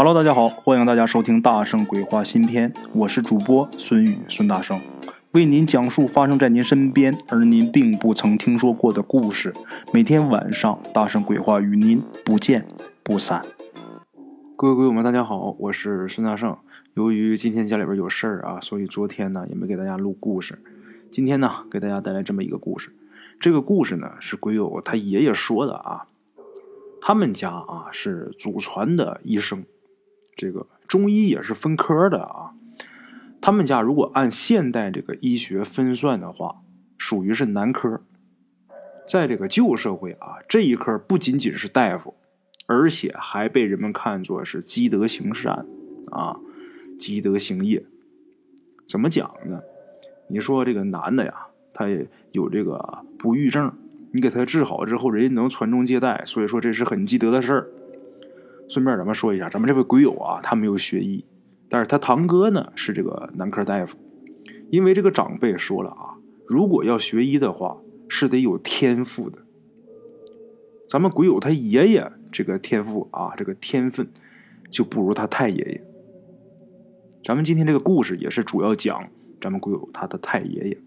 [0.00, 4.80] Hello，大家好，欢迎大家收听《大圣鬼话》新篇，我是主播孙宇孙大圣，
[5.32, 9.52] 为您讲述发生在您身边而您并不曾听说过的故事。
[9.92, 12.64] 每天晚上，《大圣鬼话》与您不见
[13.02, 13.42] 不散。
[14.54, 16.56] 各位鬼友们，大家好，我是孙大圣。
[16.94, 20.62] 由于今天家里边有事儿啊，所以昨天呢也没给大家录故事。
[21.10, 22.94] 今天呢，给大家带来这么一个故事。
[23.40, 26.06] 这个故事呢是鬼友他爷爷说的啊，
[27.00, 29.64] 他们家啊是祖传的医生。
[30.38, 32.52] 这个中医也是分科的啊，
[33.40, 36.62] 他们家如果按现代这个医学分算的话，
[36.96, 38.00] 属于是男科。
[39.06, 42.14] 在这个旧社会啊，这一科不仅仅是大夫，
[42.66, 45.66] 而且还被人们看作是积德行善
[46.12, 46.36] 啊，
[46.96, 47.84] 积德行业。
[48.88, 49.60] 怎么讲呢？
[50.28, 51.34] 你说这个男的呀，
[51.74, 53.72] 他也有这个不育症，
[54.12, 57.70] 你给他治好之后，人家能传宗接代，所以说这是很积德的事儿。
[58.68, 61.24] 顺便咱们说一下，咱们这位鬼友啊，他没有学医，
[61.70, 63.96] 但是他堂哥呢是这个男科大夫。
[64.70, 66.14] 因为这个长辈说了啊，
[66.46, 67.78] 如果要学医的话，
[68.10, 69.38] 是得有天赋的。
[70.86, 74.06] 咱们鬼友他爷爷这个天赋啊，这个天分
[74.70, 75.82] 就不如他太爷爷。
[77.24, 79.08] 咱们今天这个故事也是主要讲
[79.40, 80.78] 咱们鬼友他的太爷爷。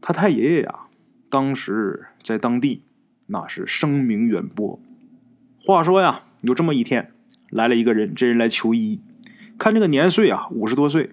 [0.00, 0.86] 他太爷爷呀，
[1.28, 2.82] 当时在当地
[3.26, 4.80] 那是声名远播。
[5.62, 6.24] 话说呀。
[6.42, 7.12] 有这么一天，
[7.50, 9.00] 来了一个人，这人来求医，
[9.58, 11.10] 看这个年岁啊，五十多岁，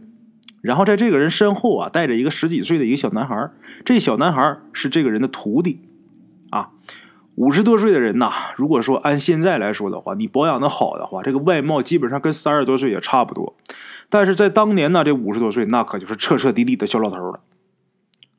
[0.61, 3.50] 然后在这个人身后啊，带着一个十几岁的一个小男孩，
[3.83, 5.81] 这小男孩是这个人的徒弟，
[6.50, 6.70] 啊，
[7.36, 13.55] 五十多岁的人呐，如果说按现在来说的话，你保养的好的话，这个外貌基本上跟三十多岁也差不多，
[14.09, 17.42] 但是在当年呢，这五十多岁那可就是彻彻底底的小老头了，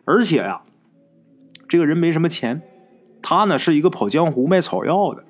[0.04, 0.62] 而且呀，
[1.68, 2.62] 这个人没什么钱，
[3.20, 5.24] 他呢是一个跑江湖卖草药的。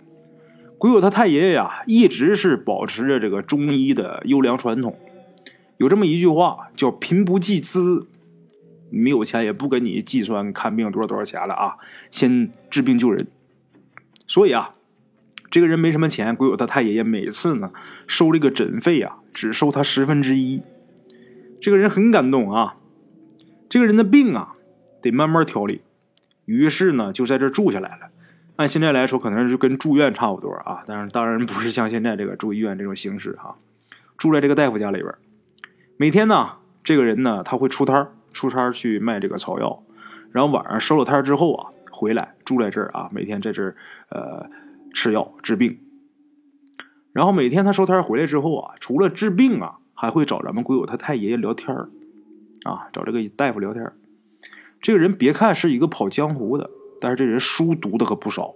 [0.78, 4.96] 鬼友他太爷爷呀，一直是保持着这个中医的优良传统。
[5.76, 8.06] 有这么一句话，叫“贫不计资”，
[8.90, 11.76] 没有钱也不跟你计算看病多少多少钱了啊，
[12.12, 13.26] 先治病救人。
[14.28, 14.76] 所以啊，
[15.50, 17.72] 这个人没什么钱，鬼友他太爷爷每次呢
[18.06, 20.62] 收这个诊费啊，只收他十分之一。
[21.60, 22.76] 这个人很感动啊，
[23.68, 24.54] 这个人的病啊
[25.02, 25.80] 得慢慢调理，
[26.44, 28.10] 于是呢就在这住下来了。
[28.58, 33.56] 按现在来说，可能是跟住院差不多啊，但是当然不是像现在这个住医院这种形式哈。
[34.16, 35.14] 住在这个大夫家里边，
[35.96, 39.84] 每天呢，这个人呢他会出摊出摊去卖这个草药，
[40.32, 43.76] 然后晚上收了摊之后啊，回来住在这儿啊，每天在这儿
[44.08, 44.50] 呃
[44.92, 45.78] 吃药治病。
[47.12, 51.76] 然后每天他收摊回来之后啊，除了治病啊，还会找咱们鬼友他太爷爷聊天
[52.64, 53.92] 啊，找这个大夫聊天
[54.82, 56.68] 这个人别看是一个跑江湖的。
[57.00, 58.54] 但是这人书读的可不少，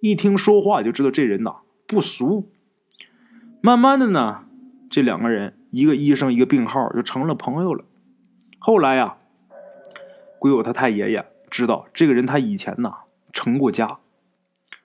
[0.00, 2.50] 一听说话就知道这人呐不俗。
[3.60, 4.44] 慢慢的呢，
[4.88, 7.84] 这两个人一个医生一个病号就成了朋友了。
[8.58, 9.16] 后来呀，
[10.38, 12.98] 鬼友他太爷爷知道这个人他以前呐
[13.32, 13.98] 成过家，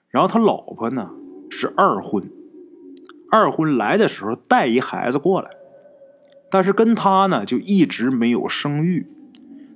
[0.08, 1.10] 然后他老婆呢
[1.50, 2.30] 是二婚，
[3.30, 5.50] 二婚来的时候带一孩子过来，
[6.50, 9.06] 但是跟他呢就一直没有生育，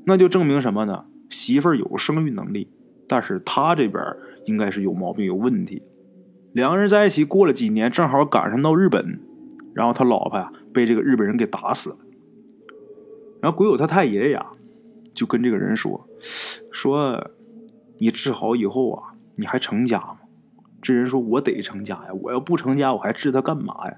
[0.04, 1.04] 那就证明什么呢？
[1.28, 2.68] 媳妇有生育能力。
[3.10, 4.00] 但是他这边
[4.44, 5.82] 应该是有毛病有问题，
[6.52, 9.18] 两个人在一起过了几年，正好赶上到日本，
[9.74, 11.96] 然后他老婆呀被这个日本人给打死了。
[13.40, 14.46] 然后鬼友他太爷爷呀
[15.12, 16.06] 就跟这个人说
[16.70, 17.32] ：“说
[17.98, 20.18] 你治好以后啊，你还成家吗？”
[20.80, 23.96] 这人说：“我得成家呀，我要不成家，我还治他干嘛呀？”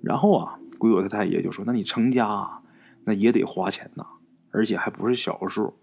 [0.00, 2.60] 然后啊，鬼友他太爷就说：“那你成家，
[3.02, 4.06] 那也得花钱呐，
[4.52, 5.74] 而且还不是小数。”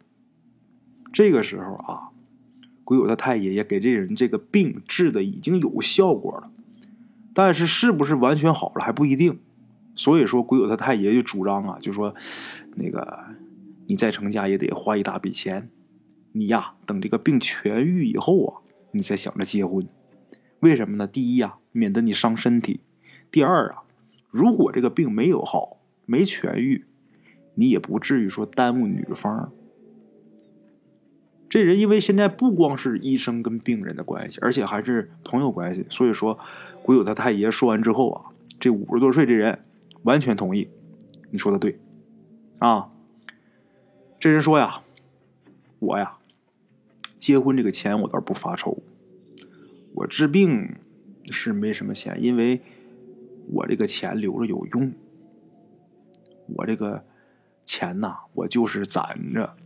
[1.12, 2.10] 这个时候啊，
[2.84, 6.52] 鬼友他太爷爷给这人这个病治的已经有效果了，
[7.34, 9.40] 但是是不是完全好了还不一定。
[9.94, 12.16] 所以说，鬼友他太爷就主张啊，就说
[12.76, 13.26] 那个
[13.88, 15.70] 你再成家也得花一大笔钱，
[16.32, 18.62] 你呀等这个病痊愈以后啊，
[18.92, 19.86] 你再想着结婚。
[20.62, 21.06] 为什么呢？
[21.06, 22.80] 第一呀，免得你伤身体；
[23.30, 23.84] 第二啊，
[24.30, 26.86] 如果这个病没有好、没痊愈，
[27.56, 29.52] 你也不至于说耽误女方。
[31.52, 36.40] 这人因为现在不光是医生跟病人的关系，而且还是朋友关系，所以说
[36.82, 39.60] 鬼友他太爷说完之后啊，这五十多岁这人
[40.04, 40.70] 完全同意。
[41.30, 41.78] 你说的对，
[42.60, 42.90] 啊，
[44.18, 44.82] 这人说呀，
[45.80, 46.20] 我呀，
[47.18, 48.82] 结婚这个钱我倒是不发愁，
[49.94, 50.78] 我治病
[51.32, 52.62] 是没什么钱，因为
[53.52, 54.94] 我这个钱留着有用，
[56.56, 57.04] 我这个
[57.66, 59.58] 钱呐，我就是攒着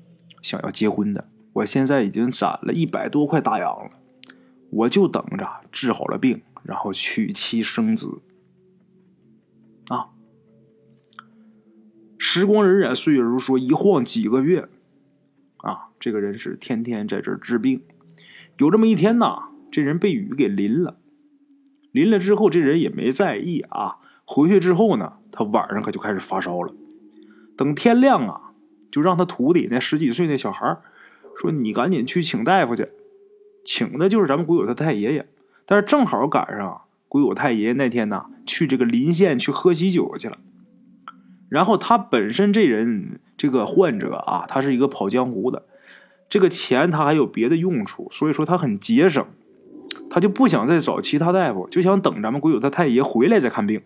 [0.41, 1.29] 想要结婚的。
[1.55, 3.91] 我现在已经攒了一百多块大洋了，
[4.71, 8.21] 我就等着治好了病，然后娶妻生子。
[9.87, 10.09] 啊。
[12.17, 14.67] 时光荏苒，岁月如梭，一晃几个月，
[15.57, 17.81] 啊，这个人是天天在这儿治病。
[18.57, 20.97] 有这么一天呐，这人被雨给淋了，
[21.91, 23.97] 淋了之后，这人也没在意啊。
[24.25, 26.73] 回去之后呢，他晚上可就开始发烧了。
[27.55, 28.51] 等天亮啊，
[28.91, 30.77] 就让他徒弟那十几岁那小孩
[31.35, 32.87] 说：“你赶紧去请大夫去。”
[33.65, 35.25] 请的就是咱们鬼友他太爷爷，
[35.65, 40.37] 但是正好赶上鬼友太爷爷那天呢，去这个临县去喝喜酒去了。
[41.49, 45.63] 然后他本身这人这个患者啊，他是一个跑江湖的，
[46.29, 49.25] 这个钱他还有别的用处，所以说他很节省，
[50.09, 53.81] 他就不想再找其他大夫，就想等咱们鬼友他太爷回来再看病。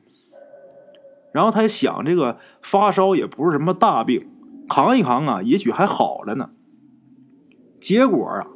[1.31, 4.27] 然后他想，这个发烧也不是什么大病，
[4.67, 6.49] 扛一扛啊，也许还好了呢。
[7.79, 8.47] 结果啊。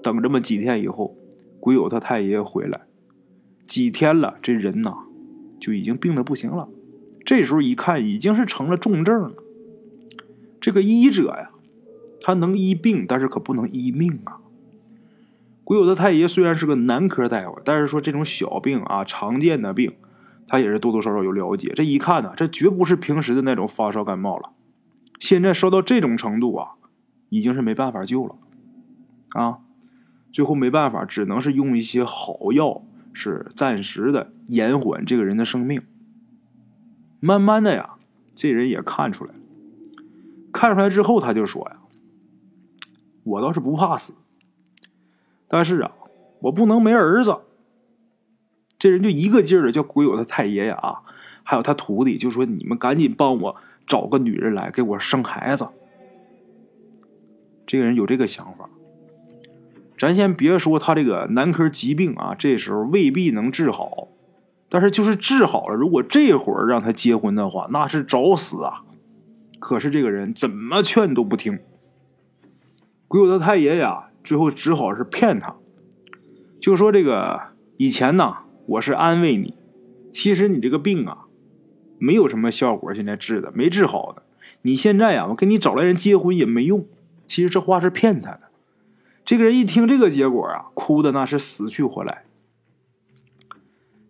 [0.00, 1.16] 等这么几天以后，
[1.58, 2.82] 鬼友他太爷爷回来，
[3.66, 4.94] 几天了，这人呐
[5.58, 6.68] 就已经病得不行了。
[7.26, 9.32] 这时候一看，已经是成了重症了。
[10.60, 11.50] 这个医者呀，
[12.20, 14.38] 他能医病，但是可不能医命啊。
[15.64, 19.92] 鬼友的太爷虽然是个男科大夫，但是说这种小病啊，常见的病，
[20.46, 21.72] 他也是多多少少有了解。
[21.74, 24.50] 这一看呢，这绝不是平时的那种发烧感冒了，
[25.18, 26.68] 现在烧到这种程度啊，
[27.28, 28.36] 已经是没办法救了
[29.32, 29.58] 啊。
[30.30, 32.82] 最后没办法，只能是用一些好药，
[33.14, 35.82] 是暂时的延缓这个人的生命。
[37.18, 37.94] 慢慢的呀，
[38.34, 39.38] 这人也看出来了。
[40.52, 41.78] 看出来之后，他就说呀
[43.24, 44.12] ：“我倒是不怕死，
[45.48, 45.92] 但是啊，
[46.40, 47.38] 我不能没儿子。”
[48.78, 51.02] 这人就一个劲儿的叫鬼友他太爷爷啊，
[51.42, 55.66] 还有他徒弟，就说：“你们赶紧帮我找个女人来给我生孩子。”
[57.66, 58.68] 这个人有这个想法。
[59.98, 64.08] 咱先别说他这个男科疾病啊，这时候未必能治好，
[64.68, 68.84] 但是就是治好了，如果这会儿让他结婚的话，那是找死啊！
[69.58, 71.58] 可是这个人怎么劝都不听，
[73.08, 75.56] 鬼友的太爷呀，最后只好是骗他，
[76.60, 77.40] 就说这个
[77.76, 78.36] 以前呢，
[78.66, 79.54] 我是安慰你，
[80.12, 81.26] 其实你这个病啊，
[81.98, 84.22] 没有什么效果，现在治的没治好的，
[84.62, 86.86] 你现在呀，我给你找来人结婚也没用，
[87.26, 88.42] 其实这话是骗他的。
[89.28, 92.24] 这个人一听这个结果啊，哭的那是死去活来。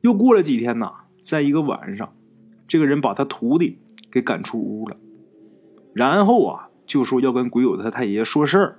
[0.01, 0.93] 又过了几天呢，
[1.25, 2.15] 在一个晚上，
[2.69, 3.81] 这个人把他徒弟
[4.13, 4.97] 给赶出屋了，
[5.93, 8.79] 然后啊，就说要跟鬼友他太爷说事儿，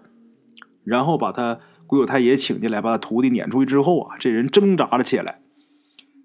[0.86, 5.42] 然后把他鬼友太爷请进来，把他徒弟撵出去之后啊，这人挣扎了起来，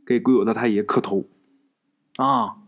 [0.07, 1.25] 给鬼友他太爷磕头
[2.19, 2.59] 啊，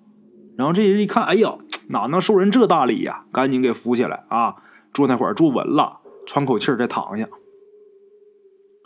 [0.56, 1.56] 然后这人一看，哎呀，
[1.90, 3.24] 哪能受人这大礼呀？
[3.30, 4.56] 赶紧给扶起来啊，
[4.92, 6.00] 坐那会儿坐稳了。
[6.26, 7.28] 喘口气再躺下。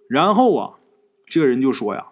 [0.09, 0.75] 然后啊，
[1.27, 2.09] 这个人就说呀：“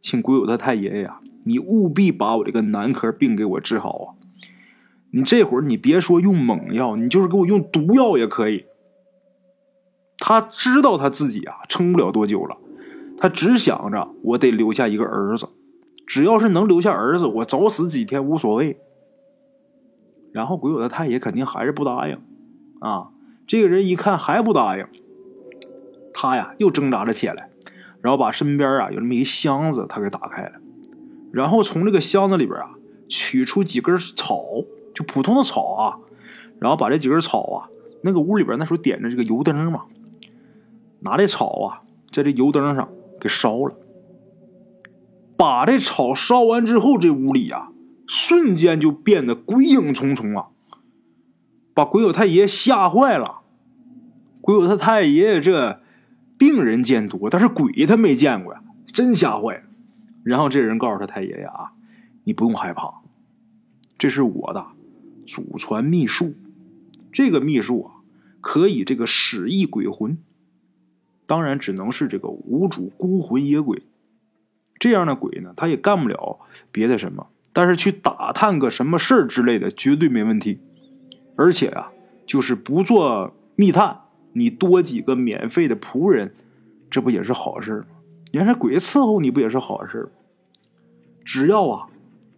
[0.00, 4.06] 请鬼友他太爷爷呀，你务必把我这个男科病给我治好啊！
[5.12, 8.64] 你这会儿你别说用猛药，你就是给我用毒药也可以。”
[10.22, 12.56] 他知道他自己啊撑不了多久了，
[13.18, 15.48] 他只想着我得留下一个儿子，
[16.06, 18.78] 只要是能留下儿子，我早死几天无所谓。
[20.32, 22.20] 然后鬼友他太爷肯定还是不答应
[22.80, 23.08] 啊。
[23.50, 24.86] 这个人一看还不答应，
[26.14, 27.50] 他呀又挣扎着起来，
[28.00, 30.52] 然后把身边啊有这么一箱子，他给打开了，
[31.32, 32.70] 然后从这个箱子里边啊
[33.08, 34.44] 取出几根草，
[34.94, 35.98] 就普通的草啊，
[36.60, 37.66] 然后把这几根草啊，
[38.04, 39.82] 那个屋里边那时候点着这个油灯嘛，
[41.00, 41.82] 拿这草啊
[42.12, 42.88] 在这油灯上
[43.20, 43.76] 给烧了，
[45.36, 47.72] 把这草烧完之后，这屋里啊
[48.06, 50.50] 瞬间就变得鬼影重重啊，
[51.74, 53.38] 把鬼友太爷吓坏了。
[54.40, 55.80] 鬼友他太爷爷这
[56.38, 59.62] 病人见多，但是鬼他没见过呀，真吓坏了。
[60.22, 61.72] 然后这人告诉他太爷爷啊
[62.24, 63.02] ：“你不用害怕，
[63.98, 64.66] 这是我的
[65.26, 66.34] 祖传秘术。
[67.12, 68.00] 这个秘术啊，
[68.40, 70.18] 可以这个使役鬼魂，
[71.26, 73.82] 当然只能是这个无主孤魂野鬼。
[74.78, 76.40] 这样的鬼呢，他也干不了
[76.72, 80.60] 别的什么，但是去打探个什么事儿之类的，绝对没问题。
[81.36, 81.92] 而且啊，
[82.26, 84.00] 就是不做密探。”
[84.32, 86.32] 你多几个免费的仆人，
[86.90, 87.86] 这不也是好事吗？
[88.32, 90.10] 你让鬼伺候你不也是好事
[91.24, 91.88] 只要啊，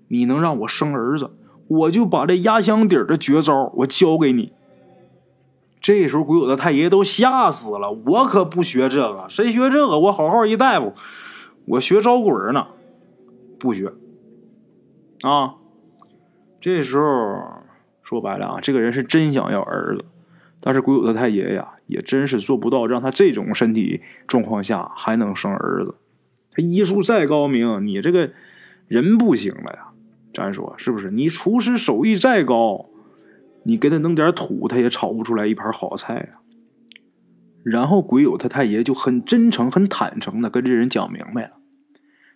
[0.09, 1.31] 你能让我生儿子，
[1.69, 4.53] 我就把这压箱底儿的绝招我教给你。
[5.81, 9.99] 这时候鬼友的太爷都吓死了，我可不学这个，谁学这个？
[9.99, 10.93] 我好好一大夫，
[11.67, 12.69] 我学招鬼呢，
[13.59, 13.93] 不学。
[15.23, 15.57] 啊，
[16.61, 17.43] 这时候
[18.03, 20.05] 说白了啊，这个人是真想要儿子。
[20.61, 25.95] 但是鬼友的太爷呀，也真是做不到让他这种身体状况下还能生儿子。
[26.51, 28.31] 他医术再高明，你这个
[28.89, 29.93] 人不行了呀，
[30.35, 31.11] 咱说是不是？
[31.11, 32.91] 你厨师手艺再高，
[33.65, 36.41] 你给他弄点土，他也炒不出来一盘好菜呀。
[37.63, 41.53] 然后鬼友他太爷就很真诚、很坦诚的跟这人讲明白了。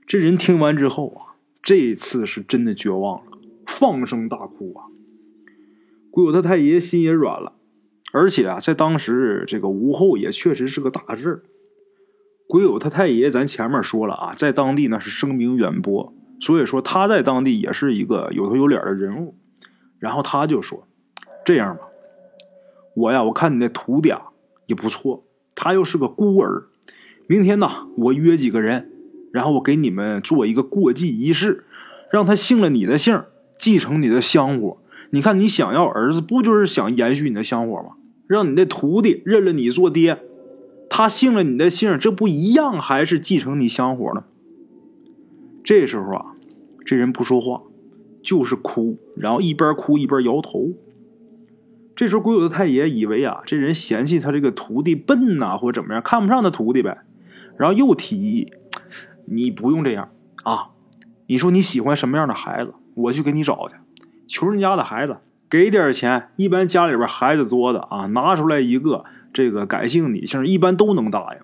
[0.07, 3.33] 这人听完之后啊，这次是真的绝望了，
[3.67, 4.87] 放声大哭啊。
[6.13, 7.56] 鬼友他太爷心也软了，
[8.17, 11.43] 而且啊，在当时这个吴后也确实是个大事儿。
[12.49, 19.35] 鬼友他太爷，咱前面说了啊，在当地那是声名远播，所以说他在当地也是一个有头有脸的人物。
[19.99, 20.89] 然后他就说
[21.45, 21.83] ：“这样吧，
[22.95, 24.23] 我呀，我看你那徒弟啊
[24.65, 25.23] 也不错，
[25.55, 26.69] 他又是个孤儿。
[27.27, 27.69] 明天呢，
[27.99, 28.91] 我约几个人，
[29.31, 31.65] 然后我给你们做一个过继仪式，
[32.11, 33.23] 让他姓了你的姓，
[33.59, 34.79] 继承你的香火。
[35.11, 37.91] 你看你想要儿子，不就是想延续你的香火吗？
[38.27, 40.21] 让你那徒弟认了你做爹。”
[40.89, 44.25] 他姓了你的姓，这不一样，还是继承你香火呢？
[45.65, 46.37] 这时候啊，
[46.85, 47.63] 这人不说话，
[48.23, 50.75] 就是哭，然后一边哭一边摇头。
[51.97, 56.99] 这时候，鬼友的太爷以为啊，这人嫌弃他这个徒弟笨呐，或者怎么样，看不上他徒弟呗。
[57.59, 58.53] 然后又提议
[59.27, 60.11] ：“你不用这样
[60.45, 60.71] 啊，
[61.27, 63.75] 你说你喜欢什么样的孩子，我去给你找去。
[64.29, 65.17] 穷人家的孩子，
[65.49, 71.41] 给点钱，一般家里边孩子多的啊，拿出来一个。”这个改姓女姓一般都能答应，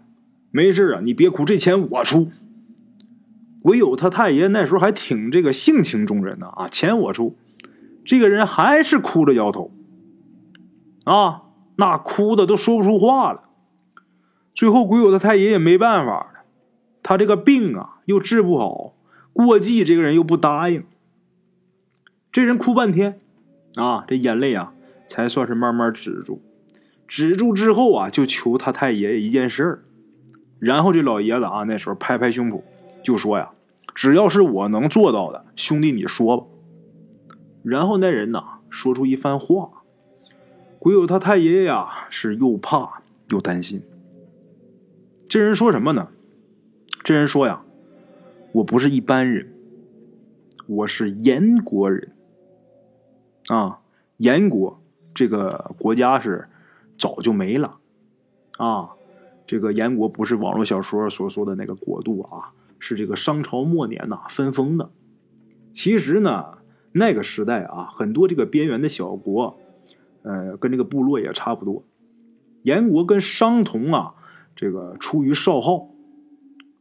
[0.50, 2.30] 没事啊，你别哭，这钱我出。
[3.64, 7.36] 唯有他太爷那时候还挺这个性情中人呢啊，钱我出。
[8.02, 9.70] 这个人还是哭着摇头，
[11.04, 11.42] 啊，
[11.76, 13.42] 那哭的都说不出话了。
[14.54, 16.44] 最后，鬼友他太爷也没办法了，
[17.02, 18.94] 他这个病啊又治不好，
[19.34, 20.82] 过继这个人又不答应，
[22.32, 23.20] 这人哭半天，
[23.76, 24.72] 啊，这眼泪啊
[25.08, 26.40] 才算是慢慢止住。
[27.08, 29.82] 止住之后啊，就求他太爷爷一件事儿，
[30.58, 32.62] 然后这老爷子啊，那时候拍拍胸脯
[33.02, 33.50] 就说呀
[33.94, 36.46] ：“只要是我能做到的，兄弟你说吧。”
[37.62, 39.82] 然后那人呐说出一番话，
[40.78, 43.82] 鬼友他太爷爷呀是又怕又担心。
[45.28, 46.08] 这人说什么呢？
[47.02, 47.62] 这人说呀
[48.52, 49.52] ：“我不是一般人，
[50.66, 52.12] 我是燕国人
[53.54, 53.78] 啊，
[54.18, 54.80] 燕国
[55.14, 56.48] 这个国家是。”
[56.98, 57.78] 早就没了，
[58.58, 58.90] 啊，
[59.44, 64.88] 这个燕国不是网络小说所说的那个国度啊，是这个商朝末年呐分封的。
[65.72, 66.58] 其实呢，
[66.92, 69.58] 那个时代啊，很多这个边缘的小国，
[70.22, 71.82] 呃，跟这个部落也差不多。
[72.62, 74.14] 燕国跟商同啊，
[74.54, 75.88] 这个出于少昊。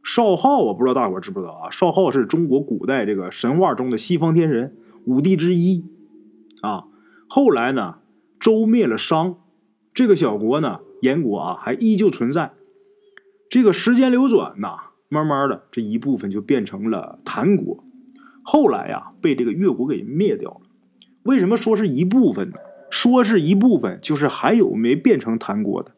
[0.04, 1.70] 少昊我不知道大伙知不知道啊？
[1.70, 5.84] 少昊是中国古代这个神话中的西方天神，五帝之一
[6.62, 6.84] 啊。
[7.28, 7.98] 后来呢，
[8.40, 9.36] 周灭了商。
[9.94, 12.52] 这个小国呢，燕国啊，还依旧存在。
[13.50, 14.76] 这个时间流转呐，
[15.10, 17.84] 慢慢的这一部分就变成了谭国。
[18.42, 20.60] 后来呀，被这个越国给灭掉了。
[21.24, 22.56] 为什么说是一部分呢？
[22.90, 25.92] 说是一部分，就是还有没变成谭国的。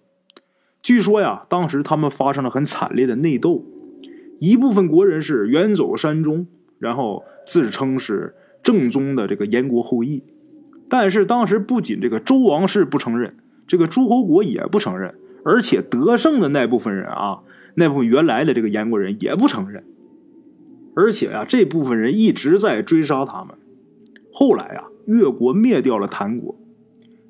[0.83, 3.65] 据说呀，当时他们发生了很惨烈的内斗，
[4.41, 6.47] 一部分国人是远走山中，
[6.79, 10.23] 然后自称是正宗的这个燕国后裔。
[10.89, 13.37] 但是当时不仅这个周王室不承认。
[13.67, 17.39] 这个诸侯国也不承认，而且得胜的那部分人啊，
[17.77, 19.85] 那部分原来的这个燕国人也不承认，
[20.95, 23.57] 而且呀，这部分人一直在追杀他们。
[24.31, 26.61] 后来啊，越国灭掉了谭国，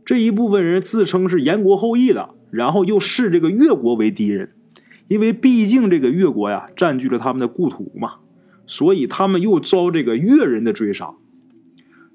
[0.04, 4.50] 这一部分人自称是燕国后裔的，然后又视这个越国为敌人，
[5.06, 8.14] 因为毕竟这个越国呀占据了他们的故土嘛，
[8.66, 11.14] 所以他们又遭这个越人的追杀。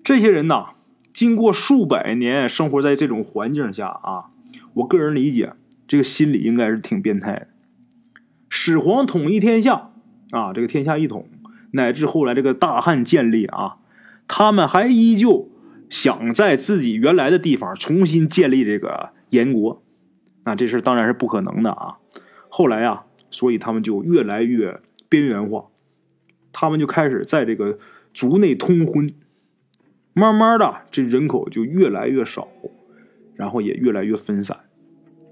[0.03, 0.71] 这些人呐。
[1.11, 4.29] 经过数百年生活在这种环境下啊，
[4.73, 5.53] 我个人理解，
[5.87, 7.47] 这个心理应该是挺变态的。
[8.49, 9.91] 始皇统一天下
[10.31, 11.27] 啊，这个天下一统，
[11.71, 13.77] 乃至后来这个大汉建立啊，
[14.27, 15.49] 他们还依旧
[15.89, 19.83] 想在自己原来的地方重新建立这个燕国，
[20.45, 21.97] 那这事当然是不可能的啊。
[22.49, 25.65] 后来啊，所以他们就越来越边缘化，
[26.51, 27.79] 他们就开始在这个
[28.13, 29.13] 族内通婚。
[30.13, 32.47] 慢慢的，这人口就越来越少，
[33.35, 34.57] 然后也越来越分散。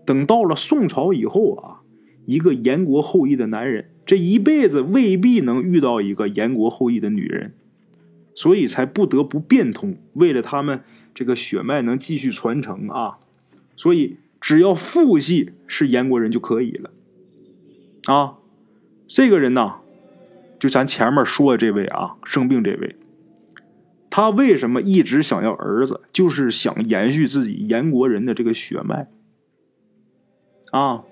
[0.05, 1.81] 等到了宋朝以后啊，
[2.25, 7.53] 一个燕国后裔的男人，这一辈子未必能遇到一个燕国后裔的女人，
[8.33, 9.97] 所以才不得不变通。
[10.13, 10.81] 为了他们
[11.13, 13.17] 这个血脉能继续传承啊，
[13.75, 16.91] 所以只要父系是燕国人就可以了。
[18.05, 18.35] 啊，
[19.07, 19.75] 这个人呢，
[20.57, 22.95] 就咱前面说的这位啊，生病这位。
[24.17, 26.01] 他为什么一直想要儿子？
[26.11, 29.11] 就是想延续自己燕国人的这个血脉
[30.71, 31.03] 啊！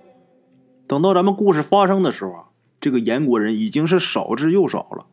[0.88, 2.46] 等到咱们故事发生的时候啊，
[2.82, 5.06] 这个燕国人已经是少之又少了，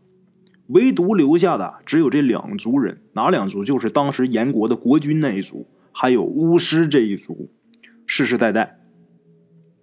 [0.68, 3.62] 唯独留下的只有这两族人，哪两族？
[3.62, 7.50] 就是当时燕国的国君那一族，还有巫师这一族，
[8.06, 8.78] 世世代代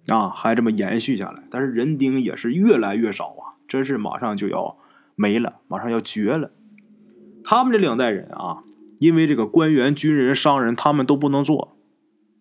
[0.07, 1.43] 啊，还这么延续下来。
[1.51, 4.79] 但是人丁也是越来越少啊，真是马上就要
[5.13, 6.49] 没了，马上要绝了。
[7.49, 8.59] 他们这两代人啊，
[8.99, 11.75] 因为这个官员、军人、商人，他们都不能做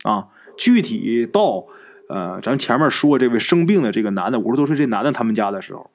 [0.02, 0.28] 啊。
[0.58, 1.64] 具体到
[2.10, 5.90] 呃，咱前面说这位生病的这个男的，五十多岁这男的他们家的时候，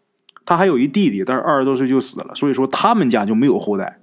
[0.45, 3.99] 他还有一弟弟，但是二十多岁就死了，所以说他们家就没有后代。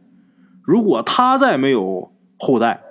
[0.62, 2.84] 如果他再没有后代，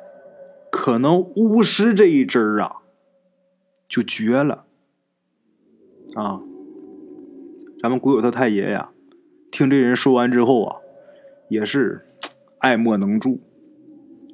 [0.69, 2.81] 可能巫师这一支儿啊
[3.88, 4.65] 就绝了
[6.15, 6.41] 啊。
[7.81, 8.89] 咱们古有他太爷呀，
[9.49, 10.75] 听这人说完之后啊，
[11.47, 12.07] 也是
[12.59, 13.41] 爱莫能助，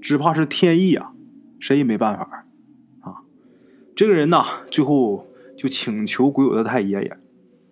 [0.01, 1.13] 只怕是天意啊，
[1.59, 2.45] 谁也没办法
[3.01, 3.23] 啊。
[3.95, 7.17] 这个人呐，最后就请求鬼友的太爷爷，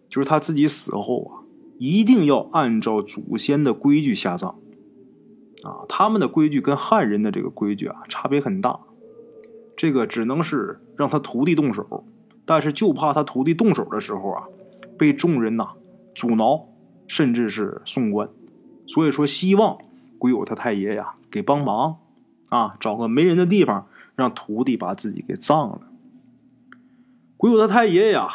[0.07, 1.43] 就是他自己死后啊，
[1.77, 4.55] 一定要按照祖先的规矩下葬。
[5.63, 8.79] 啊，他们的规矩跟汉人的这个规矩啊，差别很大。
[9.75, 12.05] 这个只能是让他徒弟动手，
[12.45, 14.43] 但是就怕他徒弟动手的时候啊，
[14.97, 15.69] 被众人呐
[16.13, 16.67] 阻挠，
[17.07, 18.29] 甚至是送官。
[18.85, 19.77] 所以说，希望
[20.23, 21.97] 鬼友他太爷呀给帮忙
[22.47, 25.81] 啊，找个没人的地方，让徒弟把自己给葬了。
[27.35, 28.29] 鬼友他太爷爷呀，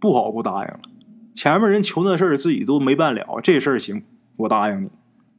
[0.00, 0.80] 不好不答应了。
[1.34, 4.02] 前面人求那事儿自己都没办了，这事儿行，
[4.38, 4.90] 我答应你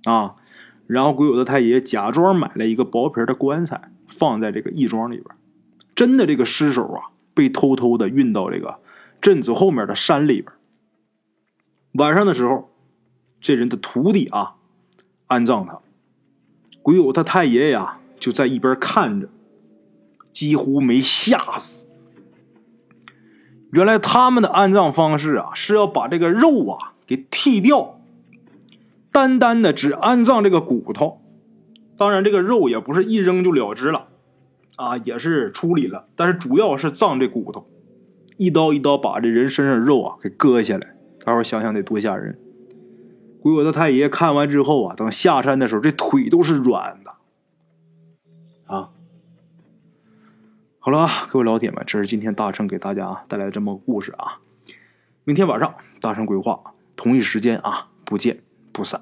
[0.03, 0.35] 啊。
[0.85, 5.35] 然后鬼友的太爷假装买了一个薄皮的棺材，放在这个义庄里边。
[5.95, 8.77] 真的，这个尸首啊，被偷偷的运到这个
[9.19, 10.53] 镇子后面的山里边。
[11.93, 12.69] 晚上的时候，
[13.41, 14.57] 这人的徒弟啊，
[15.29, 15.79] 安葬他。
[16.81, 19.29] 鬼友他太爷呀，就在一边看着，
[20.33, 21.87] 几乎没吓死。
[23.71, 27.99] 原来他们的安葬方式啊，是要把这个肉啊给剃掉，
[29.11, 31.21] 单单的只安葬这个骨头。
[31.95, 34.07] 当然，这个肉也不是一扔就了之了，
[34.77, 36.07] 啊，也是处理了。
[36.15, 37.67] 但是主要是葬这骨头，
[38.37, 40.95] 一刀一刀把这人身上肉啊给割下来。
[41.23, 42.39] 大伙想想得多吓人！
[43.41, 47.15] 鬼我的太爷看完之后啊，等下山的时候，这腿都是软的
[48.65, 48.91] 啊。
[50.79, 54.39] 好了啊，各位老铁们，这是今天大圣给大家带来的这么个故事啊。
[55.23, 56.59] 明天晚上大圣鬼话
[56.95, 59.01] 同一时间啊，不见不散。